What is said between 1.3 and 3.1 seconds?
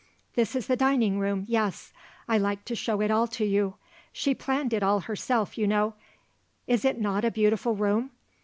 yes, I like to show